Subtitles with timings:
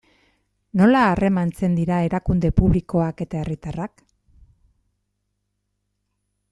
[0.79, 4.05] Nola harremantzen dira erakunde publikoak eta herritarrak?